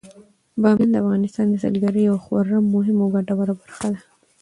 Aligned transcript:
بامیان 0.61 0.89
د 0.91 0.95
افغانستان 1.03 1.45
د 1.49 1.55
سیلګرۍ 1.63 2.01
یوه 2.09 2.19
خورا 2.25 2.57
مهمه 2.73 3.01
او 3.05 3.13
ګټوره 3.15 3.53
برخه 3.61 3.87
ده. 3.93 3.99